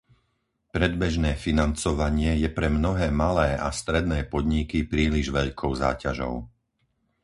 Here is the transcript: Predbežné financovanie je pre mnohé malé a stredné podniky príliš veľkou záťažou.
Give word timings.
Predbežné 0.75 1.31
financovanie 1.45 2.31
je 2.43 2.49
pre 2.57 2.67
mnohé 2.77 3.07
malé 3.21 3.49
a 3.53 3.69
stredné 3.81 4.19
podniky 4.33 4.79
príliš 4.93 5.27
veľkou 5.39 5.71
záťažou. 5.83 6.35